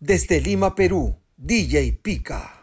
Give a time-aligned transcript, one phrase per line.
[0.00, 2.57] Desde Lima, Perú, DJ Pica.